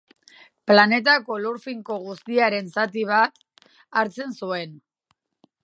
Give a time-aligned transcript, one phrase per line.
[0.69, 3.39] Planetako lur finko guztiaren zati handi bat
[4.01, 4.75] hartzen zuen.